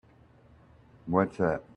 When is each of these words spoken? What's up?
What's 1.05 1.39
up? 1.39 1.63